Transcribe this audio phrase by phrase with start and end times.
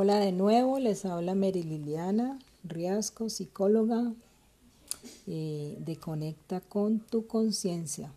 [0.00, 4.12] Hola de nuevo, les habla Mary Liliana Riasco, psicóloga
[5.26, 8.12] eh, de Conecta con tu conciencia.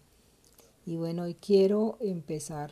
[0.85, 2.69] Y bueno, hoy quiero empezar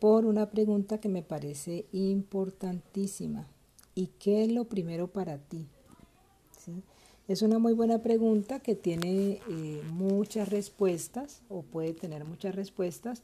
[0.00, 3.48] por una pregunta que me parece importantísima.
[3.94, 5.66] ¿Y qué es lo primero para ti?
[7.28, 13.20] Es una muy buena pregunta que tiene eh, muchas respuestas o puede tener muchas respuestas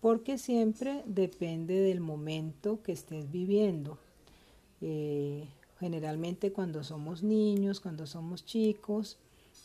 [0.00, 3.96] porque siempre depende del momento que estés viviendo.
[4.86, 5.48] Eh,
[5.80, 9.16] generalmente cuando somos niños, cuando somos chicos,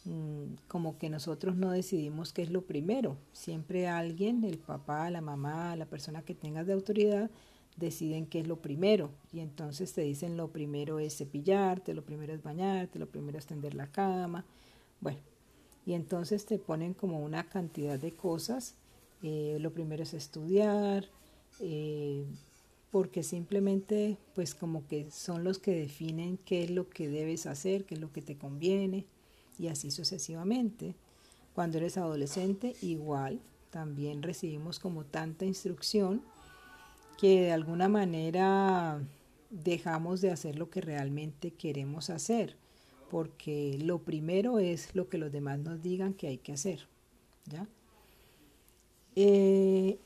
[0.05, 3.17] mm, como que nosotros no decidimos qué es lo primero.
[3.33, 7.29] Siempre alguien, el papá, la mamá, la persona que tengas de autoridad,
[7.75, 9.11] deciden qué es lo primero.
[9.33, 13.45] Y entonces te dicen lo primero es cepillarte, lo primero es bañarte, lo primero es
[13.45, 14.45] tender la cama.
[15.01, 15.19] Bueno,
[15.85, 18.75] y entonces te ponen como una cantidad de cosas.
[19.21, 21.09] Eh, lo primero es estudiar,
[21.59, 22.25] eh,
[22.91, 27.85] porque simplemente pues como que son los que definen qué es lo que debes hacer,
[27.85, 29.05] qué es lo que te conviene
[29.57, 30.95] y así sucesivamente.
[31.53, 36.21] Cuando eres adolescente igual, también recibimos como tanta instrucción
[37.19, 39.01] que de alguna manera
[39.49, 42.55] dejamos de hacer lo que realmente queremos hacer,
[43.11, 46.87] porque lo primero es lo que los demás nos digan que hay que hacer.
[47.45, 47.67] ¿ya?
[49.15, 49.99] Eh,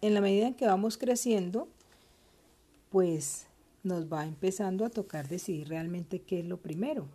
[0.00, 1.68] en la medida en que vamos creciendo,
[2.90, 3.46] pues
[3.82, 7.06] nos va empezando a tocar decidir realmente qué es lo primero.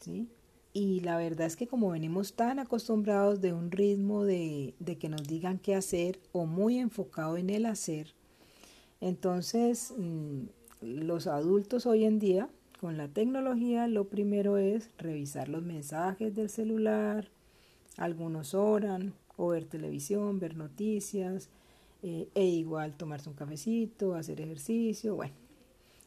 [0.00, 0.28] ¿sí?
[0.72, 5.08] Y la verdad es que como venimos tan acostumbrados de un ritmo de, de que
[5.08, 8.14] nos digan qué hacer o muy enfocado en el hacer,
[9.00, 10.44] entonces mm,
[10.80, 12.48] los adultos hoy en día
[12.80, 17.28] con la tecnología lo primero es revisar los mensajes del celular,
[17.98, 21.50] algunos oran, o ver televisión, ver noticias,
[22.02, 25.34] eh, e igual tomarse un cafecito, hacer ejercicio, bueno,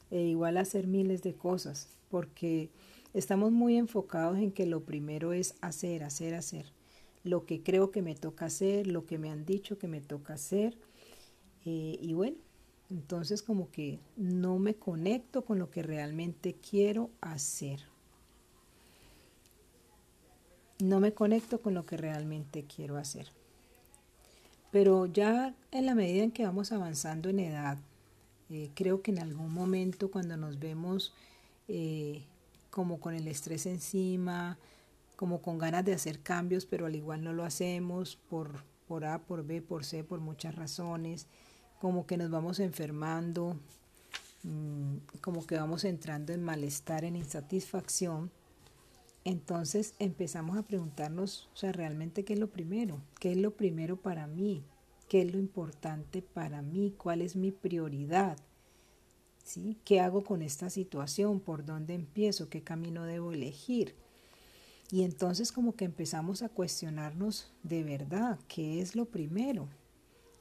[0.09, 2.70] e igual hacer miles de cosas, porque
[3.14, 6.65] estamos muy enfocados en que lo primero es hacer, hacer, hacer,
[7.23, 10.33] lo que creo que me toca hacer, lo que me han dicho que me toca
[10.33, 10.77] hacer,
[11.65, 12.38] eh, y bueno,
[12.89, 17.90] entonces como que no me conecto con lo que realmente quiero hacer.
[20.81, 23.31] No me conecto con lo que realmente quiero hacer.
[24.71, 27.77] Pero ya en la medida en que vamos avanzando en edad,
[28.49, 31.14] eh, creo que en algún momento cuando nos vemos
[31.67, 32.23] eh,
[32.70, 34.58] como con el estrés encima,
[35.15, 39.20] como con ganas de hacer cambios, pero al igual no lo hacemos por, por A,
[39.20, 41.27] por B, por C, por muchas razones,
[41.80, 43.59] como que nos vamos enfermando,
[44.43, 48.31] mm, como que vamos entrando en malestar, en insatisfacción,
[49.23, 53.98] entonces empezamos a preguntarnos, o sea, realmente qué es lo primero, qué es lo primero
[53.98, 54.64] para mí,
[55.08, 58.37] qué es lo importante para mí, cuál es mi prioridad,
[59.43, 59.77] ¿sí?
[59.86, 61.39] ¿Qué hago con esta situación?
[61.39, 62.49] ¿Por dónde empiezo?
[62.49, 63.95] ¿Qué camino debo elegir?
[64.89, 69.70] Y entonces como que empezamos a cuestionarnos de verdad, ¿qué es lo primero?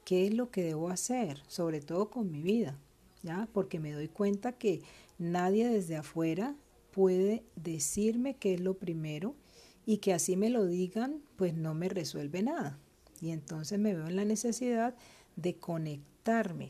[0.05, 1.41] ¿Qué es lo que debo hacer?
[1.47, 2.77] Sobre todo con mi vida,
[3.21, 3.47] ¿ya?
[3.53, 4.81] Porque me doy cuenta que
[5.19, 6.55] nadie desde afuera
[6.91, 9.35] puede decirme qué es lo primero
[9.85, 12.77] y que así me lo digan, pues no me resuelve nada.
[13.19, 14.95] Y entonces me veo en la necesidad
[15.35, 16.69] de conectarme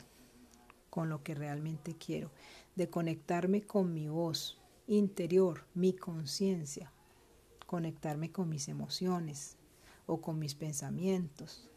[0.90, 2.30] con lo que realmente quiero,
[2.76, 6.92] de conectarme con mi voz interior, mi conciencia,
[7.66, 9.56] conectarme con mis emociones
[10.06, 11.70] o con mis pensamientos,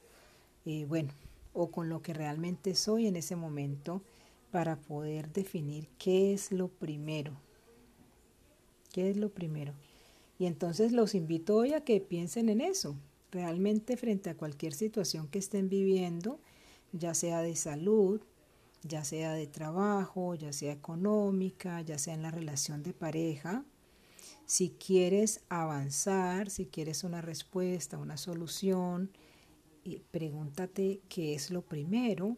[0.66, 1.14] eh, bueno,
[1.54, 4.02] o con lo que realmente soy en ese momento
[4.52, 7.45] para poder definir qué es lo primero
[8.96, 9.74] ¿Qué es lo primero?
[10.40, 12.96] Y entonces los invito hoy a que piensen en eso,
[13.30, 16.40] realmente frente a cualquier situación que estén viviendo,
[16.94, 18.22] ya sea de salud,
[18.84, 23.66] ya sea de trabajo, ya sea económica, ya sea en la relación de pareja.
[24.46, 29.12] Si quieres avanzar, si quieres una respuesta, una solución,
[30.10, 32.38] pregúntate qué es lo primero,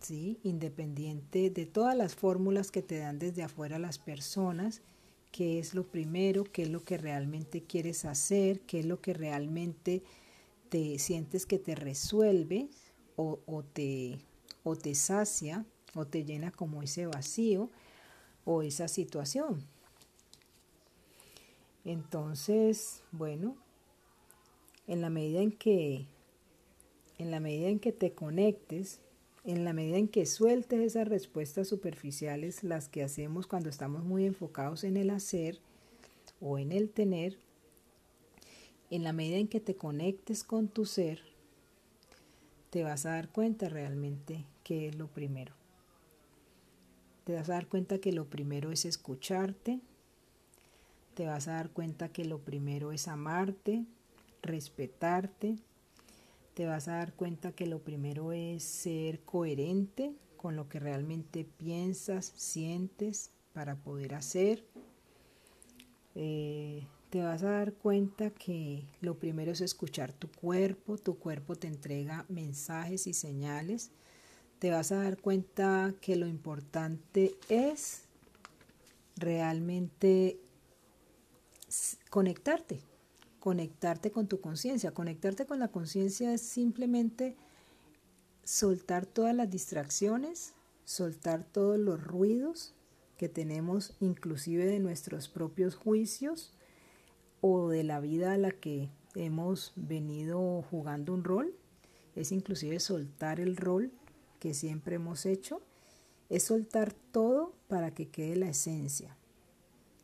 [0.00, 0.40] ¿sí?
[0.42, 4.82] independiente de todas las fórmulas que te dan desde afuera las personas
[5.30, 9.14] qué es lo primero, qué es lo que realmente quieres hacer, qué es lo que
[9.14, 10.02] realmente
[10.68, 12.68] te sientes que te resuelve
[13.16, 14.18] o, te,
[14.64, 17.68] o te sacia o te llena como ese vacío
[18.44, 19.66] o esa situación.
[21.84, 23.56] Entonces, bueno,
[24.86, 26.06] en la medida en que
[27.18, 29.00] en la medida en que te conectes
[29.44, 34.26] en la medida en que sueltes esas respuestas superficiales, las que hacemos cuando estamos muy
[34.26, 35.58] enfocados en el hacer
[36.40, 37.38] o en el tener,
[38.90, 41.22] en la medida en que te conectes con tu ser,
[42.70, 45.54] te vas a dar cuenta realmente qué es lo primero.
[47.24, 49.80] te vas a dar cuenta que lo primero es escucharte,
[51.14, 53.84] te vas a dar cuenta que lo primero es amarte,
[54.42, 55.56] respetarte,
[56.60, 61.46] te vas a dar cuenta que lo primero es ser coherente con lo que realmente
[61.46, 64.62] piensas, sientes para poder hacer.
[66.14, 71.56] Eh, te vas a dar cuenta que lo primero es escuchar tu cuerpo, tu cuerpo
[71.56, 73.90] te entrega mensajes y señales.
[74.58, 78.02] Te vas a dar cuenta que lo importante es
[79.16, 80.38] realmente
[82.10, 82.82] conectarte,
[83.40, 84.92] conectarte con tu conciencia.
[84.92, 87.36] Conectarte con la conciencia es simplemente
[88.44, 90.54] soltar todas las distracciones,
[90.84, 92.74] soltar todos los ruidos
[93.16, 96.52] que tenemos inclusive de nuestros propios juicios
[97.40, 101.54] o de la vida a la que hemos venido jugando un rol.
[102.14, 103.92] Es inclusive soltar el rol
[104.38, 105.60] que siempre hemos hecho.
[106.28, 109.16] Es soltar todo para que quede la esencia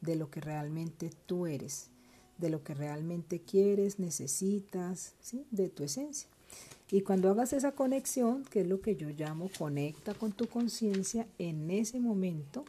[0.00, 1.90] de lo que realmente tú eres,
[2.38, 5.44] de lo que realmente quieres, necesitas, ¿sí?
[5.50, 6.28] de tu esencia.
[6.90, 11.26] Y cuando hagas esa conexión, que es lo que yo llamo conecta con tu conciencia,
[11.38, 12.64] en ese momento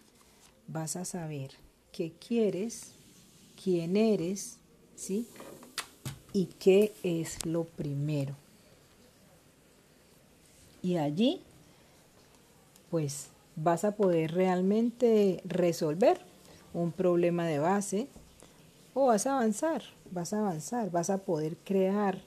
[0.68, 1.52] vas a saber
[1.92, 2.92] qué quieres,
[3.62, 4.58] quién eres,
[4.96, 5.28] ¿sí?
[6.34, 8.36] Y qué es lo primero.
[10.82, 11.42] Y allí,
[12.90, 16.20] pues vas a poder realmente resolver
[16.74, 18.08] un problema de base
[19.00, 22.18] o vas a avanzar, vas a avanzar, vas a poder crear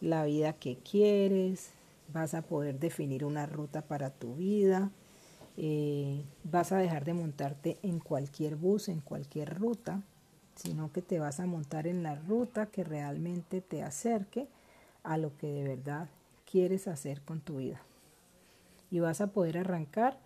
[0.00, 1.70] la vida que quieres,
[2.12, 4.90] vas a poder definir una ruta para tu vida,
[5.56, 10.02] eh, vas a dejar de montarte en cualquier bus, en cualquier ruta,
[10.56, 14.48] sino que te vas a montar en la ruta que realmente te acerque
[15.04, 16.08] a lo que de verdad
[16.50, 17.80] quieres hacer con tu vida.
[18.90, 20.18] Y vas a poder arrancar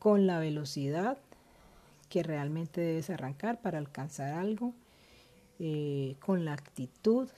[0.00, 1.18] con la velocidad
[2.08, 4.74] que realmente debes arrancar para alcanzar algo,
[5.58, 7.28] eh, con la actitud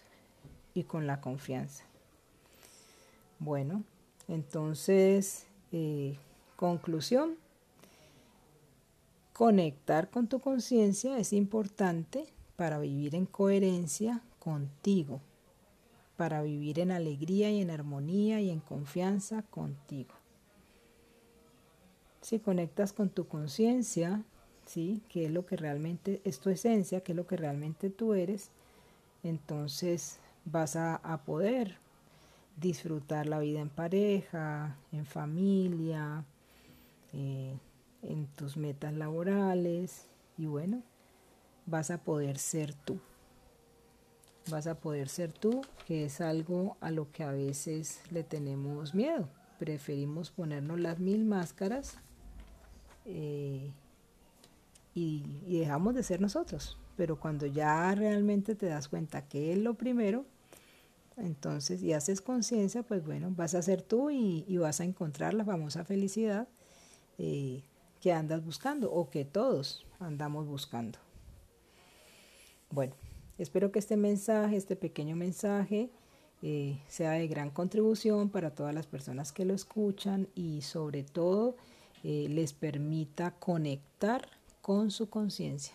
[0.74, 1.84] y con la confianza.
[3.38, 3.84] Bueno,
[4.28, 6.16] entonces, eh,
[6.56, 7.36] conclusión,
[9.32, 12.26] conectar con tu conciencia es importante
[12.56, 15.22] para vivir en coherencia contigo,
[16.18, 20.14] para vivir en alegría y en armonía y en confianza contigo.
[22.20, 24.22] Si conectas con tu conciencia,
[24.70, 25.02] ¿sí?
[25.08, 28.50] que es lo que realmente es tu esencia, que es lo que realmente tú eres,
[29.24, 31.76] entonces vas a, poder
[32.56, 36.24] disfrutar la vida en pareja, en familia,
[37.12, 37.56] eh,
[38.02, 40.06] en tus metas laborales
[40.38, 40.82] y bueno,
[41.66, 43.00] vas a poder ser tú.
[44.50, 48.94] Vas a poder ser tú, que es algo a lo que a veces le tenemos
[48.94, 49.28] miedo.
[49.58, 51.98] Preferimos ponernos las mil máscaras
[53.04, 53.70] eh,
[54.94, 56.78] y, dejamos de ser nosotros.
[56.96, 60.24] Pero cuando ya realmente te das cuenta que es lo primero,
[61.16, 65.44] entonces, y haces conciencia, pues bueno, vas a ser tú y, vas a encontrar la
[65.44, 66.48] famosa felicidad
[67.18, 67.62] eh,
[68.00, 70.98] que andas buscando o que todos andamos buscando.
[72.70, 72.94] Bueno,
[73.38, 75.90] espero que este mensaje, este pequeño mensaje,
[76.42, 81.56] eh, sea de gran contribución para todas las personas que lo escuchan y sobre todo
[82.02, 84.26] eh, les permita conectar
[84.60, 85.74] con su conciencia.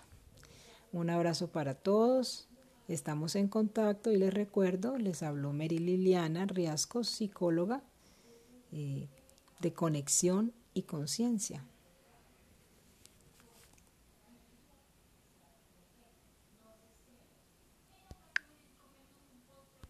[0.92, 2.48] Un abrazo para todos.
[2.88, 7.84] Estamos en contacto y les recuerdo, les habló Mary Liliana Riasco, psicóloga
[8.72, 9.10] eh,
[9.60, 11.66] de conexión y conciencia.